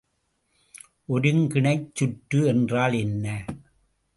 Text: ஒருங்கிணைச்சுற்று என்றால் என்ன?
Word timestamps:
ஒருங்கிணைச்சுற்று 1.09 2.45
என்றால் 2.45 2.93
என்ன? 2.93 3.45